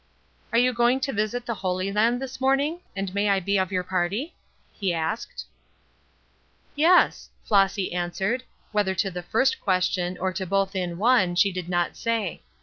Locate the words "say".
11.95-12.41